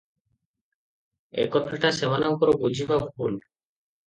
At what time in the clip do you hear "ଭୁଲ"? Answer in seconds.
3.05-3.39